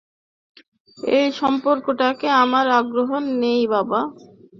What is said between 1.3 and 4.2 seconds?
সম্পর্কটাতে আমার আগ্রহ নেই, বাবা।